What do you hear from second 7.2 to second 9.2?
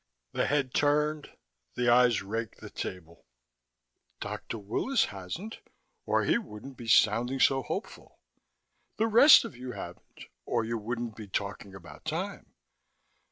so hopeful. The